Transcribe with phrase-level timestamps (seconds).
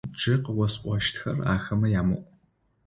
[0.17, 2.21] Джы къыосӀощтхэр ахэмэ ямыӀу!